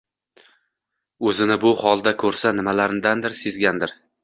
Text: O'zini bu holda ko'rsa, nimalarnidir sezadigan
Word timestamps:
O'zini 1.33 1.59
bu 1.65 1.75
holda 1.83 2.15
ko'rsa, 2.25 2.55
nimalarnidir 2.63 3.39
sezadigan 3.45 3.87